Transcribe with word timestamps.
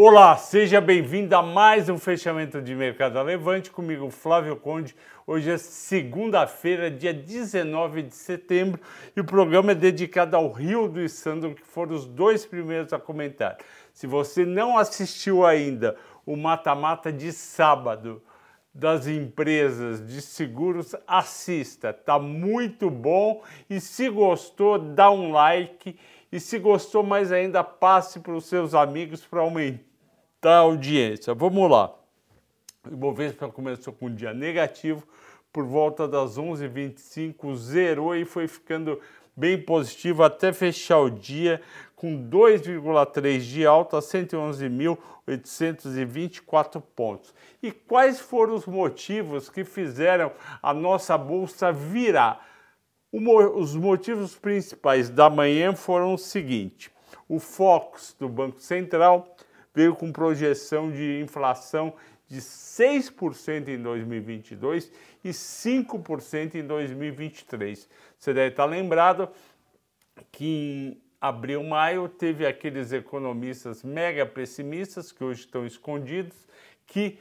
Olá, 0.00 0.36
seja 0.36 0.80
bem-vindo 0.80 1.34
a 1.34 1.42
mais 1.42 1.88
um 1.88 1.98
fechamento 1.98 2.62
de 2.62 2.72
mercado 2.72 3.20
Levante 3.20 3.68
comigo, 3.68 4.08
Flávio 4.10 4.54
Conde. 4.54 4.94
Hoje 5.26 5.50
é 5.50 5.58
segunda-feira, 5.58 6.88
dia 6.88 7.12
19 7.12 8.04
de 8.04 8.14
setembro, 8.14 8.80
e 9.16 9.20
o 9.20 9.24
programa 9.24 9.72
é 9.72 9.74
dedicado 9.74 10.36
ao 10.36 10.52
Rio 10.52 10.86
do 10.86 11.08
Sandro, 11.08 11.52
que 11.52 11.64
foram 11.64 11.96
os 11.96 12.06
dois 12.06 12.46
primeiros 12.46 12.92
a 12.92 13.00
comentar. 13.00 13.58
Se 13.92 14.06
você 14.06 14.44
não 14.44 14.78
assistiu 14.78 15.44
ainda 15.44 15.96
o 16.24 16.36
mata-mata 16.36 17.12
de 17.12 17.32
sábado 17.32 18.22
das 18.72 19.08
empresas 19.08 20.06
de 20.06 20.22
seguros, 20.22 20.94
assista, 21.08 21.92
tá 21.92 22.20
muito 22.20 22.88
bom 22.88 23.42
e 23.68 23.80
se 23.80 24.08
gostou, 24.08 24.78
dá 24.78 25.10
um 25.10 25.32
like 25.32 25.98
e 26.30 26.38
se 26.38 26.56
gostou 26.60 27.02
mais 27.02 27.32
ainda, 27.32 27.64
passe 27.64 28.20
para 28.20 28.34
os 28.34 28.44
seus 28.44 28.76
amigos 28.76 29.26
para 29.26 29.40
aumentar 29.40 29.87
a 30.42 30.58
audiência. 30.58 31.32
Vamos 31.34 31.70
lá. 31.70 31.94
O 32.88 32.92
Ibovespa 32.92 33.48
começou 33.48 33.92
com 33.92 34.06
um 34.06 34.14
dia 34.14 34.32
negativo, 34.32 35.02
por 35.52 35.64
volta 35.64 36.06
das 36.06 36.38
11h25, 36.38 37.56
zerou 37.56 38.14
e 38.14 38.24
foi 38.24 38.46
ficando 38.46 39.00
bem 39.36 39.60
positivo 39.60 40.22
até 40.22 40.52
fechar 40.52 40.98
o 40.98 41.10
dia 41.10 41.60
com 41.96 42.16
2,3 42.28 43.40
de 43.40 43.66
alta 43.66 43.98
a 43.98 44.00
111.824 44.00 46.80
pontos. 46.94 47.34
E 47.60 47.72
quais 47.72 48.20
foram 48.20 48.54
os 48.54 48.66
motivos 48.66 49.50
que 49.50 49.64
fizeram 49.64 50.30
a 50.62 50.72
nossa 50.72 51.18
bolsa 51.18 51.72
virar? 51.72 52.46
os 53.10 53.74
motivos 53.74 54.36
principais 54.36 55.08
da 55.08 55.30
manhã 55.30 55.74
foram 55.74 56.12
os 56.12 56.26
seguintes: 56.26 56.90
o 57.28 57.38
Focus 57.38 58.14
do 58.18 58.28
Banco 58.28 58.60
Central 58.60 59.34
veio 59.78 59.94
com 59.94 60.10
projeção 60.10 60.90
de 60.90 61.20
inflação 61.20 61.94
de 62.26 62.40
6% 62.40 63.68
em 63.68 63.80
2022 63.80 64.90
e 65.22 65.28
5% 65.28 66.56
em 66.56 66.66
2023. 66.66 67.88
Você 68.18 68.34
deve 68.34 68.48
estar 68.48 68.64
lembrado 68.64 69.28
que 70.32 70.44
em 70.44 71.00
abril, 71.20 71.62
maio 71.62 72.08
teve 72.08 72.44
aqueles 72.44 72.90
economistas 72.90 73.84
mega 73.84 74.26
pessimistas 74.26 75.12
que 75.12 75.22
hoje 75.22 75.42
estão 75.42 75.64
escondidos 75.64 76.34
que 76.84 77.16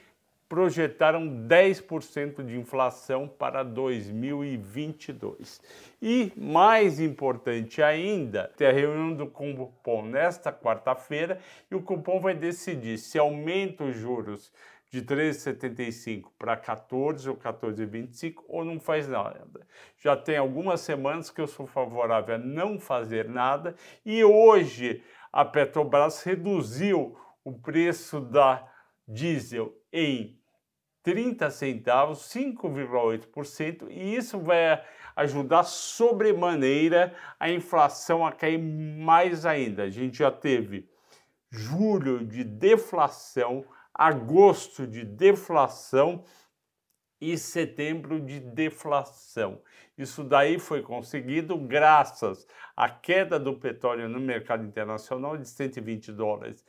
projetaram 0.50 1.28
10% 1.48 2.44
de 2.44 2.58
inflação 2.58 3.28
para 3.28 3.64
2022. 3.64 5.62
E 6.02 6.32
mais 6.38 7.00
importante 7.00 7.84
ainda, 7.84 8.52
tem 8.56 8.68
a 8.68 8.72
reunião 8.72 9.14
do 9.14 9.28
Cupom 9.28 10.04
nesta 10.04 10.52
quarta-feira 10.52 11.40
e 11.70 11.76
o 11.76 11.82
Cupom 11.82 12.20
vai 12.20 12.34
decidir 12.34 12.98
se 12.98 13.20
aumenta 13.20 13.84
os 13.84 13.96
juros 13.96 14.54
de 14.90 15.02
13,75 15.02 16.28
para 16.40 16.56
14 16.56 17.30
ou 17.30 17.36
14,25 17.36 18.36
ou 18.48 18.64
não 18.64 18.80
faz 18.80 19.08
nada. 19.08 19.68
Já 19.98 20.16
tem 20.16 20.38
algumas 20.38 20.80
semanas 20.82 21.30
que 21.30 21.42
eu 21.42 21.48
sou 21.48 21.68
favorável 21.68 22.36
a 22.36 22.38
não 22.38 22.80
fazer 22.80 23.28
nada 23.28 23.76
e 24.06 24.24
hoje 24.24 25.04
a 25.32 25.44
Petrobras 25.44 26.24
reduziu 26.24 27.18
o 27.44 27.52
preço 27.52 28.22
da 28.22 28.66
diesel 29.08 29.74
em 29.92 30.37
30 31.08 31.50
centavos, 31.52 32.20
5,8%, 32.34 33.88
e 33.90 34.14
isso 34.18 34.38
vai 34.42 34.84
ajudar 35.16 35.64
sobremaneira 35.64 37.16
a 37.40 37.50
inflação 37.50 38.26
a 38.26 38.32
cair 38.34 38.58
mais 38.58 39.46
ainda. 39.46 39.84
A 39.84 39.90
gente 39.90 40.18
já 40.18 40.30
teve 40.30 40.86
julho 41.50 42.26
de 42.26 42.44
deflação, 42.44 43.64
agosto 43.94 44.86
de 44.86 45.06
deflação 45.06 46.26
e 47.22 47.38
setembro 47.38 48.20
de 48.20 48.42
deflação. 48.42 49.62
Isso 49.98 50.26
daí 50.26 50.60
foi 50.60 50.82
conseguido 50.82 51.58
graças 51.58 52.46
à 52.76 52.90
queda 52.90 53.40
do 53.40 53.54
petróleo 53.54 54.10
no 54.10 54.20
mercado 54.20 54.66
internacional 54.66 55.38
de 55.38 55.48
120 55.48 56.12
dólares 56.12 56.66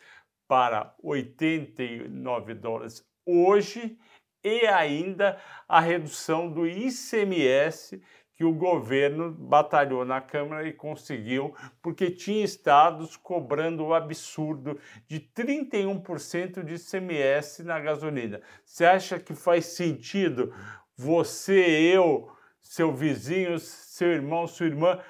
para 0.47 0.95
89 1.03 2.55
dólares 2.55 3.05
hoje 3.29 3.99
e 4.43 4.67
ainda 4.67 5.39
a 5.69 5.81
redução 5.81 6.51
do 6.51 6.67
ICMS 6.67 8.01
que 8.39 8.45
o 8.45 8.55
governo 8.55 9.33
batalhou 9.33 10.05
na 10.05 10.21
Câmara 10.21 10.69
e 10.69 10.73
conseguiu, 10.73 11.53
porque 11.83 12.09
tinha 12.09 12.45
estados 12.45 13.17
cobrando 13.17 13.85
o 13.85 13.93
absurdo 13.93 14.79
de 15.09 15.19
31% 15.19 16.63
de 16.63 16.75
ICMS 16.75 17.65
na 17.65 17.81
gasolina. 17.81 18.41
Você 18.65 18.85
acha 18.85 19.19
que 19.19 19.35
faz 19.35 19.67
sentido 19.67 20.55
você, 20.97 21.59
eu, 21.93 22.31
seu 22.61 22.95
vizinho, 22.95 23.59
seu 23.59 24.13
irmão, 24.13 24.47
sua 24.47 24.67
irmã 24.67 25.01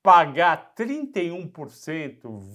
pagar 0.00 0.72
31%, 0.76 1.50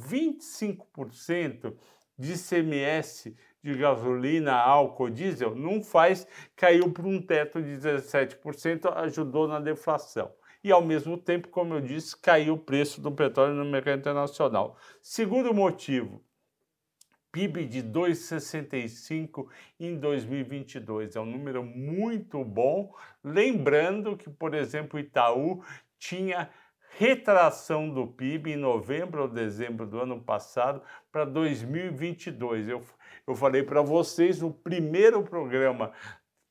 25% 0.10 1.76
de 2.18 2.34
ICMS 2.34 3.36
de 3.64 3.74
gasolina, 3.76 4.54
álcool, 4.54 5.10
diesel, 5.10 5.56
não 5.56 5.82
faz, 5.82 6.28
caiu 6.56 6.92
para 6.92 7.08
um 7.08 7.22
teto 7.22 7.62
de 7.62 7.78
17%, 7.78 8.92
ajudou 8.98 9.48
na 9.48 9.60
deflação. 9.60 10.32
E 10.62 10.72
ao 10.72 10.82
mesmo 10.82 11.18
tempo, 11.18 11.48
como 11.48 11.74
eu 11.74 11.82
disse, 11.82 12.16
caiu 12.18 12.56
o 12.56 12.58
preço 12.58 13.02
do 13.02 13.12
petróleo 13.12 13.54
no 13.54 13.66
mercado 13.66 14.00
internacional. 14.00 14.78
Segundo 15.02 15.54
motivo, 15.54 16.22
PIB 17.32 17.66
de 17.66 17.82
2,65 17.82 19.48
em 19.80 19.98
2022. 19.98 21.16
É 21.16 21.20
um 21.20 21.26
número 21.26 21.64
muito 21.64 22.44
bom. 22.46 22.94
Lembrando 23.24 24.16
que, 24.16 24.30
por 24.30 24.54
exemplo, 24.54 25.00
Itaú 25.00 25.64
tinha 25.98 26.50
retração 26.98 27.90
do 27.90 28.06
PIB 28.08 28.54
em 28.54 28.58
novembro 28.58 29.24
ou 29.24 29.28
dezembro 29.28 29.86
do 29.86 30.00
ano 30.00 30.20
passado 30.22 30.82
para 31.12 31.26
2022. 31.26 32.70
Eu, 32.70 32.84
eu 33.28 33.36
falei 33.36 33.64
para 33.64 33.82
vocês 33.82 34.42
no 34.42 34.54
primeiro 34.54 35.24
programa 35.24 35.92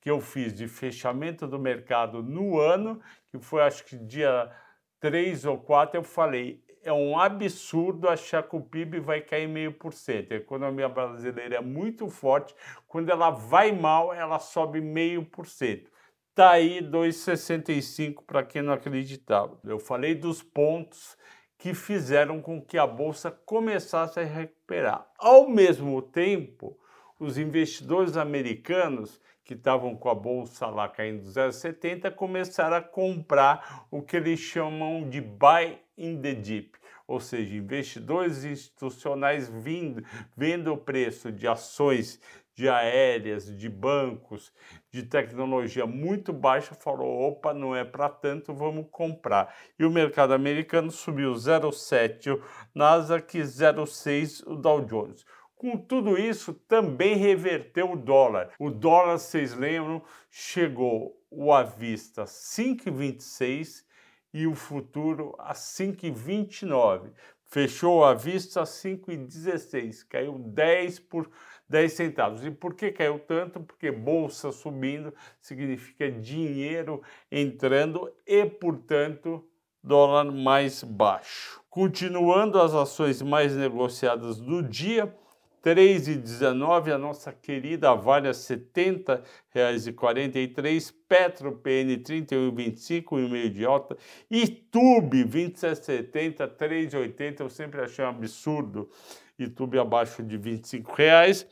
que 0.01 0.11
eu 0.11 0.21
fiz 0.21 0.53
de 0.53 0.67
fechamento 0.67 1.47
do 1.47 1.59
mercado 1.59 2.23
no 2.23 2.59
ano, 2.59 3.01
que 3.31 3.39
foi 3.39 3.63
acho 3.63 3.85
que 3.85 3.97
dia 3.97 4.51
3 4.99 5.45
ou 5.45 5.59
4, 5.59 5.97
eu 5.97 6.03
falei, 6.03 6.63
é 6.83 6.93
um 6.93 7.17
absurdo 7.17 8.09
achar 8.09 8.43
que 8.43 8.57
o 8.57 8.61
PIB 8.61 8.99
vai 8.99 9.21
cair 9.21 9.49
meio 9.49 9.73
por 9.73 9.93
cento. 9.93 10.33
A 10.33 10.37
economia 10.37 10.89
brasileira 10.89 11.57
é 11.57 11.61
muito 11.61 12.09
forte, 12.09 12.55
quando 12.89 13.11
ela 13.11 13.31
vai 13.31 13.71
mal, 13.71 14.13
ela 14.13 14.41
sobe 14.41 14.81
meio 14.81 15.25
por 15.25 15.47
cento. 15.47 15.91
Tá 16.35 16.53
aí 16.53 16.81
2,65 16.81 18.23
para 18.27 18.43
quem 18.43 18.63
não 18.63 18.73
acreditava. 18.73 19.59
Eu 19.65 19.79
falei 19.79 20.15
dos 20.15 20.43
pontos 20.43 21.15
que 21.59 21.75
fizeram 21.75 22.41
com 22.41 22.61
que 22.61 22.79
a 22.79 22.87
bolsa 22.87 23.31
começasse 23.31 24.19
a 24.19 24.25
recuperar. 24.25 25.07
Ao 25.19 25.47
mesmo 25.47 26.01
tempo, 26.01 26.79
os 27.21 27.37
investidores 27.37 28.17
americanos 28.17 29.21
que 29.45 29.53
estavam 29.53 29.95
com 29.95 30.09
a 30.09 30.15
bolsa 30.15 30.67
lá 30.69 30.89
caindo 30.89 31.23
0,70 31.23 32.11
começaram 32.13 32.77
a 32.77 32.83
comprar 32.83 33.87
o 33.91 34.01
que 34.01 34.17
eles 34.17 34.41
chamam 34.41 35.09
de 35.09 35.21
buy 35.21 35.79
in 35.99 36.19
the 36.21 36.33
dip, 36.33 36.79
ou 37.07 37.21
seja, 37.21 37.57
investidores 37.57 38.45
institucionais 38.45 39.49
vindo, 39.49 40.05
vendo 40.37 40.73
o 40.73 40.77
preço 40.77 41.31
de 41.31 41.47
ações 41.47 42.21
de 42.55 42.69
aéreas, 42.69 43.57
de 43.57 43.69
bancos, 43.69 44.53
de 44.91 45.03
tecnologia 45.03 45.87
muito 45.87 46.33
baixa, 46.33 46.75
falou: 46.75 47.29
opa, 47.29 47.55
não 47.55 47.75
é 47.75 47.85
para 47.85 48.09
tanto, 48.09 48.55
vamos 48.55 48.87
comprar. 48.91 49.55
E 49.79 49.85
o 49.85 49.91
mercado 49.91 50.35
americano 50.35 50.91
subiu 50.91 51.33
0,7 51.33 52.35
o 52.35 52.43
Nasdaq, 52.75 53.39
0,6 53.39 54.47
o 54.47 54.55
Dow 54.55 54.85
Jones. 54.85 55.25
Com 55.57 55.77
tudo 55.77 56.19
isso, 56.19 56.53
também 56.53 57.17
reverteu 57.17 57.93
o 57.93 57.97
dólar. 57.97 58.51
O 58.59 58.69
dólar, 58.69 59.19
vocês 59.19 59.55
lembram, 59.55 60.03
chegou 60.29 61.17
o 61.31 61.53
à 61.53 61.63
vista 61.63 62.25
5,26 62.25 63.85
e 64.33 64.47
o 64.47 64.55
futuro 64.55 65.35
a 65.39 65.53
5,29. 65.53 67.11
Fechou 67.45 68.03
à 68.03 68.15
vista 68.15 68.63
a 68.63 68.65
5,16, 68.65 70.07
caiu 70.09 70.39
10 70.39 71.01
por 71.01 71.31
10 71.69 71.93
centavos. 71.93 72.45
E 72.45 72.51
por 72.51 72.75
que 72.75 72.91
caiu 72.91 73.19
tanto? 73.19 73.61
Porque 73.61 73.91
bolsa 73.91 74.51
subindo 74.53 75.13
significa 75.41 76.11
dinheiro 76.11 77.03
entrando 77.31 78.11
e, 78.27 78.47
portanto, 78.47 79.45
dólar 79.83 80.33
mais 80.33 80.83
baixo. 80.83 81.61
Continuando 81.69 82.61
as 82.61 82.75
ações 82.75 83.21
mais 83.21 83.55
negociadas 83.55 84.41
do 84.41 84.63
dia, 84.63 85.15
3,19, 85.63 86.93
a 86.93 86.99
nossa 86.99 87.33
querida 87.33 87.95
Vale 87.95 88.29
a 88.29 88.33
R$ 88.33 88.37
70,43, 88.37 90.93
Petro 91.09 91.53
PN 91.53 92.03
31,25, 92.03 93.05
1,5 93.05 93.51
de 93.51 93.65
alta, 93.65 93.97
Itube 94.29 95.25
27,70, 95.25 96.47
3,80, 96.57 97.41
eu 97.41 97.49
sempre 97.49 97.81
achei 97.81 98.05
um 98.05 98.09
absurdo 98.09 98.91
YouTube 99.39 99.79
abaixo 99.79 100.23
de 100.23 100.37
25 100.37 100.93
reais. 100.93 101.47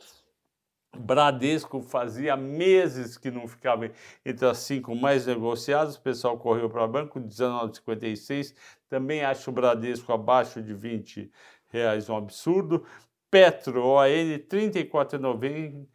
Bradesco 0.97 1.81
fazia 1.81 2.35
meses 2.35 3.17
que 3.17 3.31
não 3.31 3.47
ficava 3.47 3.89
entre 4.25 4.45
as 4.45 4.57
cinco 4.57 4.93
mais 4.93 5.25
negociadas, 5.25 5.95
o 5.95 6.01
pessoal 6.01 6.37
correu 6.37 6.69
para 6.69 6.85
banco, 6.85 7.17
19,56. 7.17 8.53
Também 8.89 9.23
acho 9.23 9.49
o 9.49 9.53
Bradesco 9.53 10.11
abaixo 10.11 10.61
de 10.61 10.73
20 10.73 11.31
reais 11.69 12.09
um 12.09 12.17
absurdo. 12.17 12.85
Petro, 13.31 13.81
OAN, 13.85 14.39
34,95, 14.49 15.87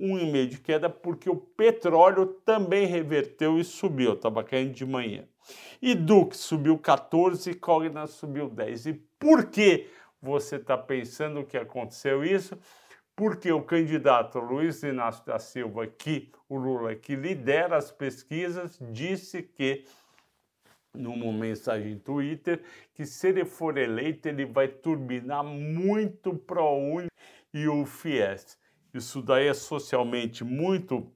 1,5 0.00 0.46
de 0.46 0.60
queda, 0.60 0.88
porque 0.88 1.28
o 1.28 1.34
petróleo 1.36 2.24
também 2.46 2.86
reverteu 2.86 3.58
e 3.58 3.64
subiu, 3.64 4.14
estava 4.14 4.44
caindo 4.44 4.72
de 4.72 4.86
manhã. 4.86 5.26
E 5.82 5.92
Dux 5.92 6.36
subiu 6.36 6.78
14, 6.78 7.52
Cogna 7.54 8.06
subiu 8.06 8.48
10. 8.48 8.86
E 8.86 8.92
por 9.18 9.46
que 9.46 9.88
você 10.22 10.54
está 10.56 10.78
pensando 10.78 11.44
que 11.44 11.56
aconteceu 11.56 12.24
isso? 12.24 12.56
Porque 13.16 13.50
o 13.50 13.62
candidato 13.62 14.38
Luiz 14.38 14.84
Inácio 14.84 15.26
da 15.26 15.40
Silva, 15.40 15.86
que 15.88 16.30
o 16.48 16.56
Lula 16.56 16.94
que 16.94 17.16
lidera 17.16 17.76
as 17.76 17.90
pesquisas, 17.90 18.78
disse 18.80 19.42
que 19.42 19.84
numa 20.94 21.32
mensagem 21.32 21.98
Twitter 21.98 22.62
que 22.94 23.06
se 23.06 23.28
ele 23.28 23.44
for 23.44 23.78
eleito 23.78 24.28
ele 24.28 24.44
vai 24.44 24.68
turbinar 24.68 25.44
muito 25.44 26.34
ProUni 26.34 27.08
e 27.52 27.68
o 27.68 27.84
FIES. 27.84 28.58
Isso 28.92 29.22
daí 29.22 29.46
é 29.46 29.54
socialmente 29.54 30.42
muito 30.42 31.12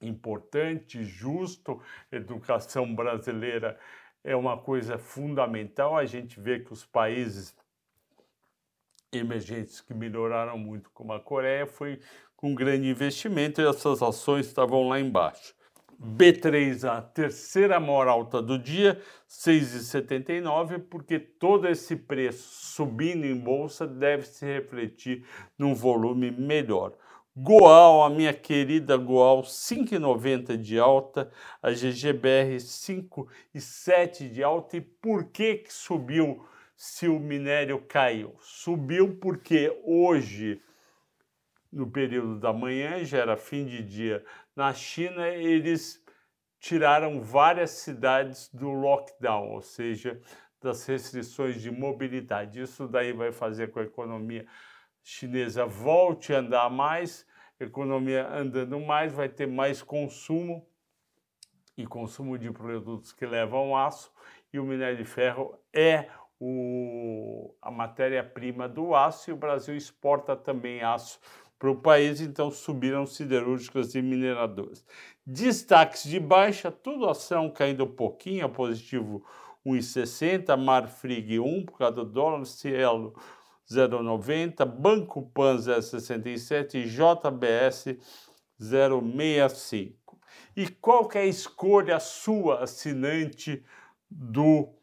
importante, 0.00 1.02
justo. 1.04 1.82
Educação 2.10 2.94
brasileira 2.94 3.78
é 4.22 4.36
uma 4.36 4.56
coisa 4.56 4.98
fundamental. 4.98 5.96
A 5.96 6.06
gente 6.06 6.40
vê 6.40 6.60
que 6.60 6.72
os 6.72 6.84
países 6.84 7.56
emergentes 9.12 9.80
que 9.80 9.94
melhoraram 9.94 10.58
muito, 10.58 10.90
como 10.90 11.12
a 11.12 11.20
Coreia, 11.20 11.66
foi 11.66 12.00
com 12.36 12.54
grande 12.54 12.88
investimento 12.88 13.60
e 13.60 13.66
essas 13.66 14.02
ações 14.02 14.46
estavam 14.46 14.88
lá 14.88 15.00
embaixo. 15.00 15.54
B3, 16.00 16.84
a 16.84 17.02
terceira 17.02 17.80
maior 17.80 18.06
alta 18.06 18.40
do 18.40 18.56
dia, 18.56 19.00
6,79, 19.28 20.78
porque 20.88 21.18
todo 21.18 21.66
esse 21.66 21.96
preço 21.96 22.48
subindo 22.76 23.24
em 23.24 23.36
bolsa 23.36 23.84
deve 23.84 24.24
se 24.24 24.46
refletir 24.46 25.24
num 25.58 25.74
volume 25.74 26.30
melhor. 26.30 26.92
Goal, 27.40 28.04
a 28.04 28.10
minha 28.10 28.32
querida 28.32 28.96
Goal, 28.96 29.42
5,90 29.42 30.56
de 30.56 30.78
alta, 30.78 31.30
a 31.62 31.70
GGBR 31.70 32.56
5,7 32.56 34.28
de 34.28 34.42
alta. 34.42 34.76
E 34.76 34.80
por 34.80 35.24
que, 35.24 35.54
que 35.56 35.72
subiu 35.72 36.44
se 36.76 37.06
o 37.06 37.20
minério 37.20 37.80
caiu? 37.88 38.34
Subiu 38.40 39.16
porque 39.20 39.72
hoje, 39.84 40.60
no 41.72 41.90
período 41.90 42.38
da 42.38 42.52
manhã, 42.52 43.04
já 43.04 43.18
era 43.18 43.36
fim 43.36 43.64
de 43.64 43.82
dia 43.82 44.24
na 44.56 44.72
China, 44.72 45.28
eles 45.28 46.02
tiraram 46.58 47.20
várias 47.20 47.70
cidades 47.70 48.48
do 48.52 48.70
lockdown, 48.70 49.50
ou 49.50 49.60
seja, 49.60 50.20
das 50.60 50.84
restrições 50.86 51.60
de 51.60 51.70
mobilidade. 51.70 52.60
Isso 52.60 52.88
daí 52.88 53.12
vai 53.12 53.30
fazer 53.30 53.70
com 53.70 53.78
a 53.78 53.84
economia 53.84 54.46
chinesa 55.02 55.64
volte 55.64 56.34
a 56.34 56.38
andar 56.38 56.68
mais, 56.68 57.26
economia 57.60 58.28
andando 58.28 58.78
mais, 58.80 59.12
vai 59.12 59.28
ter 59.28 59.46
mais 59.46 59.82
consumo 59.82 60.68
e 61.76 61.86
consumo 61.86 62.36
de 62.36 62.50
produtos 62.50 63.12
que 63.12 63.24
levam 63.24 63.76
aço, 63.76 64.12
e 64.52 64.58
o 64.58 64.64
minério 64.64 64.96
de 64.96 65.04
ferro 65.04 65.56
é 65.72 66.08
o, 66.40 67.54
a 67.62 67.70
matéria-prima 67.70 68.68
do 68.68 68.94
aço, 68.94 69.30
e 69.30 69.32
o 69.32 69.36
Brasil 69.36 69.76
exporta 69.76 70.36
também 70.36 70.82
aço 70.82 71.20
para 71.58 71.70
o 71.70 71.76
país, 71.76 72.20
então 72.20 72.50
subiram 72.50 73.04
siderúrgicas 73.04 73.94
e 73.94 74.02
mineradoras. 74.02 74.84
Destaques 75.26 76.04
de 76.04 76.20
baixa, 76.20 76.70
tudo 76.70 77.08
ação 77.08 77.50
caindo 77.50 77.84
um 77.84 77.94
pouquinho, 77.94 78.46
a 78.46 78.48
positivo 78.48 79.24
1,60, 79.66 80.56
Marfrig 80.56 81.40
1 81.40 81.66
por 81.66 81.78
causa 81.78 81.96
do 81.96 82.04
dólar, 82.04 82.44
Cielo 82.46 83.14
0,90, 83.70 84.64
Banco 84.64 85.22
Pan 85.22 85.56
0,67 85.56 86.74
e 86.74 86.84
JBS 86.84 87.98
0,65. 88.60 89.94
E 90.56 90.68
qual 90.68 91.06
que 91.06 91.18
é 91.18 91.22
a 91.22 91.26
escolha 91.26 92.00
sua, 92.00 92.62
assinante 92.62 93.64
do 94.10 94.77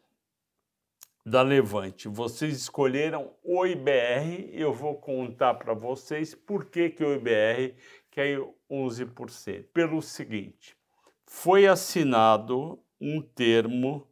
da 1.26 1.42
Levante? 1.42 2.08
Vocês 2.08 2.56
escolheram 2.56 3.34
o 3.44 3.66
IBR, 3.66 4.52
eu 4.54 4.72
vou 4.72 4.96
contar 4.96 5.56
para 5.56 5.74
vocês 5.74 6.36
por 6.36 6.66
que, 6.66 6.90
que 6.90 7.04
o 7.04 7.16
IBR 7.16 7.76
caiu 8.12 8.56
11%. 8.70 9.66
Pelo 9.74 10.02
seguinte, 10.02 10.78
foi 11.26 11.66
assinado 11.66 12.80
um 13.02 13.22
termo 13.22 14.08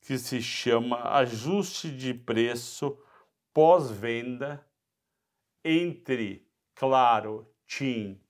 que 0.00 0.18
se 0.18 0.42
chama 0.42 0.96
ajuste 1.16 1.88
de 1.90 2.12
preço 2.12 2.98
pós-venda 3.54 4.66
entre 5.64 6.44
Claro, 6.74 7.46
TIM 7.64 8.20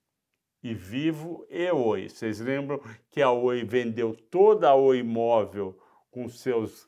e 0.61 0.75
Vivo 0.75 1.47
e 1.49 1.71
Oi. 1.71 2.07
Vocês 2.07 2.39
lembram 2.39 2.79
que 3.09 3.21
a 3.21 3.31
Oi 3.31 3.63
vendeu 3.63 4.15
toda 4.29 4.69
a 4.69 4.75
Oi 4.75 5.01
Móvel 5.01 5.75
com 6.11 6.29
seus 6.29 6.87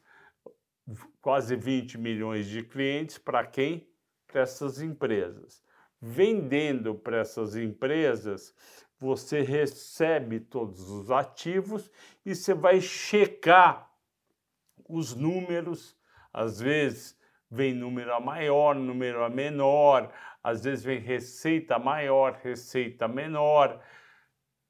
quase 1.25 1.55
20 1.55 1.97
milhões 1.97 2.45
de 2.45 2.61
clientes 2.61 3.17
para 3.17 3.43
quem? 3.43 3.89
Para 4.27 4.41
essas 4.41 4.79
empresas. 4.79 5.63
Vendendo 5.99 6.93
para 6.93 7.17
essas 7.17 7.55
empresas, 7.55 8.53
você 8.99 9.41
recebe 9.41 10.39
todos 10.39 10.87
os 10.87 11.09
ativos 11.09 11.89
e 12.23 12.35
você 12.35 12.53
vai 12.53 12.79
checar 12.79 13.91
os 14.87 15.15
números, 15.15 15.97
às 16.31 16.59
vezes 16.59 17.19
vem 17.49 17.73
número 17.73 18.13
a 18.13 18.19
maior, 18.19 18.75
número 18.75 19.23
a 19.23 19.29
menor, 19.29 20.13
às 20.43 20.63
vezes 20.63 20.85
vem 20.85 20.99
receita 20.99 21.79
maior, 21.79 22.39
receita 22.43 23.07
menor. 23.07 23.83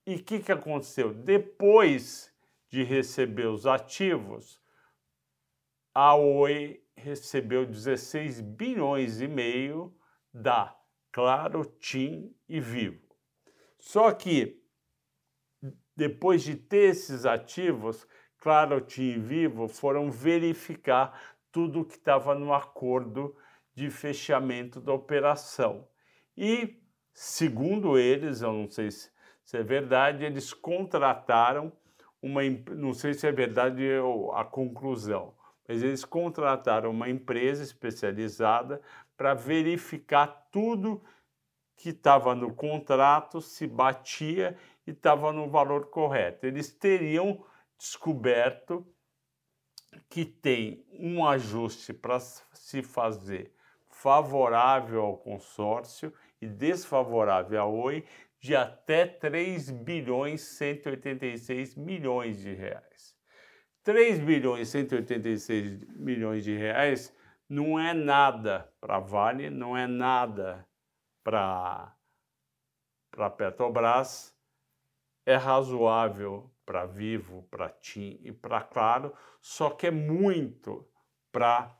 E 0.07 0.16
o 0.16 0.24
que, 0.24 0.40
que 0.40 0.54
aconteceu? 0.54 1.13
Depois 1.13 2.34
de 2.69 2.81
receber 2.81 3.48
os 3.48 3.68
ativos, 3.68 4.63
a 5.97 6.13
Oi 6.13 6.83
recebeu 6.94 7.65
16 7.65 8.42
bilhões 8.42 9.21
e 9.21 9.30
meio 9.30 9.95
da 10.33 10.77
Claro, 11.09 11.63
TIM 11.80 12.36
e 12.50 12.59
Vivo. 12.59 13.16
Só 13.80 14.11
que 14.11 14.61
depois 15.95 16.44
de 16.44 16.57
ter 16.57 16.90
esses 16.90 17.25
ativos, 17.25 18.06
Claro, 18.40 18.81
TIM 18.81 19.14
e 19.14 19.19
Vivo 19.19 19.69
foram 19.69 20.11
verificar 20.11 21.18
tudo 21.49 21.85
que 21.85 21.95
estava 21.95 22.35
no 22.35 22.54
acordo 22.54 23.33
de 23.73 23.90
fechamento 23.90 24.81
da 24.81 24.92
operação. 24.92 25.87
E, 26.35 26.78
segundo 27.14 27.97
eles, 27.97 28.42
eu 28.42 28.52
não 28.52 28.69
sei 28.69 28.92
se, 28.92 29.09
é 29.54 29.64
verdade, 29.64 30.25
eles 30.25 30.54
contrataram 30.54 31.71
uma, 32.21 32.42
não 32.75 32.94
sei 32.94 33.14
se 33.14 33.25
é 33.25 33.31
verdade 33.31 33.81
a 34.33 34.44
conclusão, 34.44 35.33
mas 35.68 35.81
eles 35.81 36.06
contrataram 36.06 36.92
uma 36.92 37.10
empresa 37.10 37.64
especializada 37.64 38.81
para 39.18 39.34
verificar 39.34 40.28
tudo 40.52 41.02
que 41.76 41.90
estava 41.90 42.34
no 42.36 42.54
contrato, 42.54 43.42
se 43.42 43.68
batia 43.68 44.57
e 44.86 44.92
estava 44.92 45.31
no 45.34 45.50
valor 45.50 45.88
correto. 45.88 46.45
Eles 46.45 46.72
teriam 46.72 47.44
descoberto 47.78 48.86
que 50.10 50.26
tem 50.26 50.86
um 50.92 51.26
ajuste 51.26 51.94
para 51.94 52.19
se 52.19 52.81
fazer 52.81 53.54
favorável 53.88 55.02
ao 55.02 55.18
consórcio 55.18 56.14
e 56.42 56.48
desfavorável 56.48 57.62
à 57.62 57.66
Oi 57.66 58.06
de 58.40 58.56
até 58.56 59.06
3 59.07 59.72
bilhões 59.72 60.42
186 60.42 61.76
milhões 61.76 62.40
de 62.40 62.54
reais. 62.54 63.15
3 63.85 64.19
bilhões 64.19 64.69
186 64.69 65.87
milhões 65.95 66.44
de 66.44 66.57
reais 66.57 67.15
não 67.47 67.80
é 67.80 67.94
nada 67.94 68.68
para 68.81 68.95
a 68.95 68.99
Vale, 68.99 69.51
não 69.51 69.77
é 69.77 69.85
nada 69.85 70.68
para 71.23 71.95
a 73.15 73.30
Petrobras, 73.30 74.35
é 75.23 75.35
razoável 75.35 76.51
para 76.65 76.87
Vivo, 76.87 77.47
para 77.51 77.69
TIM 77.69 78.19
e 78.23 78.31
para 78.31 78.59
Claro, 78.61 79.13
só 79.39 79.69
que 79.69 79.85
é 79.85 79.92
muito 79.92 80.83
para 81.31 81.77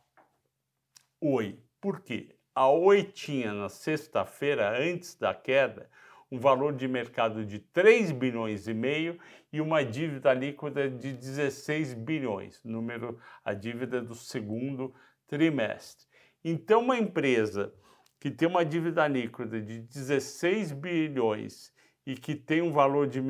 Oi. 1.20 1.60
Por 1.82 2.02
quê? 2.02 2.38
A 2.54 2.70
Oi 2.70 3.02
tinha 3.02 3.52
na 3.52 3.68
sexta-feira, 3.68 4.80
antes 4.80 5.16
da 5.16 5.34
queda, 5.34 5.90
um 6.32 6.40
valor 6.40 6.74
de 6.74 6.88
mercado 6.88 7.46
de 7.46 7.60
3 7.60 8.12
bilhões 8.12 8.68
e 8.68 8.74
meio 8.74 9.18
e 9.52 9.62
uma 9.62 9.84
dívida 9.84 10.34
líquida 10.34 10.90
de 10.90 11.14
16 11.14 11.94
bilhões, 11.94 12.62
número 12.64 13.20
a 13.44 13.54
dívida 13.54 14.02
do 14.02 14.16
segundo 14.16 14.94
trimestre. 15.28 16.08
Então, 16.44 16.82
uma 16.82 16.98
empresa 16.98 17.74
que 18.20 18.32
tem 18.32 18.48
uma 18.48 18.66
dívida 18.66 19.08
líquida 19.08 19.62
de 19.62 19.80
16 19.82 20.72
bilhões 20.72 21.74
e 22.06 22.16
que 22.16 22.36
tem 22.36 22.62
um 22.62 22.72
valor 22.72 23.08
de 23.08 23.22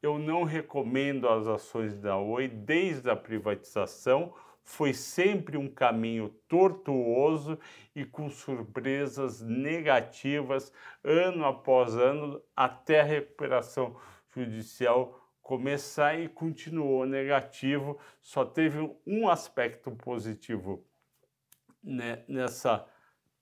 Eu 0.02 0.20
não 0.20 0.44
recomendo 0.44 1.30
as 1.30 1.48
ações 1.48 1.96
da 1.96 2.18
Oi 2.18 2.50
desde 2.50 3.10
a 3.10 3.16
privatização 3.16 4.34
foi 4.66 4.94
sempre 4.94 5.56
um 5.56 5.70
caminho 5.70 6.28
tortuoso 6.50 7.58
e 7.96 8.04
com 8.04 8.30
surpresas 8.30 9.42
negativas 9.42 10.74
ano 11.02 11.46
após 11.46 11.96
ano 11.96 12.42
até 12.54 13.00
a 13.00 13.06
recuperação 13.06 13.96
judicial 14.36 15.18
começar 15.42 16.20
e 16.20 16.28
continuou 16.28 17.06
negativo. 17.06 17.98
Só 18.22 18.44
teve 18.44 18.94
um 19.06 19.30
aspecto 19.30 19.90
positivo 19.92 20.86
né, 21.82 22.26
nessa 22.28 22.86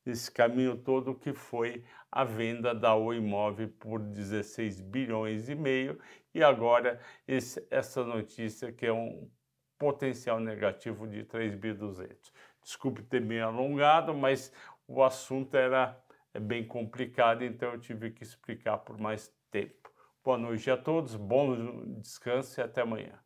nesse 0.05 0.31
caminho 0.31 0.77
todo 0.77 1.15
que 1.15 1.33
foi 1.33 1.83
a 2.11 2.23
venda 2.23 2.73
da 2.73 2.95
Oi 2.95 3.17
Imóvel 3.17 3.69
por 3.79 3.99
16 3.99 4.81
bilhões 4.81 5.49
e 5.49 5.55
meio 5.55 5.99
e 6.33 6.43
agora 6.43 6.99
esse, 7.27 7.65
essa 7.71 8.03
notícia 8.03 8.71
que 8.71 8.85
é 8.85 8.93
um 8.93 9.29
potencial 9.77 10.39
negativo 10.39 11.07
de 11.07 11.23
3.200. 11.25 12.31
Desculpe 12.61 13.03
ter 13.03 13.21
me 13.21 13.39
alongado, 13.39 14.13
mas 14.13 14.53
o 14.87 15.03
assunto 15.03 15.55
era 15.55 15.99
é 16.33 16.39
bem 16.39 16.67
complicado, 16.67 17.45
então 17.45 17.71
eu 17.71 17.79
tive 17.79 18.11
que 18.11 18.21
explicar 18.21 18.77
por 18.79 18.99
mais 18.99 19.33
tempo. 19.49 19.89
Boa 20.21 20.37
noite 20.37 20.69
a 20.69 20.75
todos, 20.75 21.15
bom 21.15 21.95
descanso 22.01 22.59
e 22.59 22.63
até 22.63 22.81
amanhã. 22.81 23.17